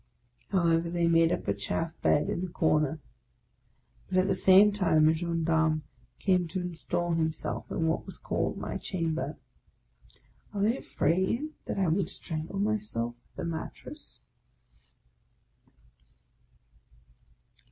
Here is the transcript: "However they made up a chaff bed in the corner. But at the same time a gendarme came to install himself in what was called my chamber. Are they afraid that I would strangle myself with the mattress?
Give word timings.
"However 0.47 0.89
they 0.89 1.07
made 1.07 1.31
up 1.31 1.47
a 1.47 1.53
chaff 1.53 1.93
bed 2.01 2.27
in 2.27 2.41
the 2.41 2.47
corner. 2.49 2.97
But 4.09 4.17
at 4.17 4.27
the 4.27 4.33
same 4.33 4.71
time 4.71 5.07
a 5.07 5.13
gendarme 5.13 5.83
came 6.17 6.47
to 6.47 6.59
install 6.59 7.13
himself 7.13 7.69
in 7.69 7.85
what 7.85 8.07
was 8.07 8.17
called 8.17 8.57
my 8.57 8.77
chamber. 8.77 9.37
Are 10.55 10.61
they 10.63 10.75
afraid 10.75 11.51
that 11.65 11.77
I 11.77 11.87
would 11.87 12.09
strangle 12.09 12.57
myself 12.57 13.13
with 13.13 13.35
the 13.35 13.45
mattress? 13.45 14.21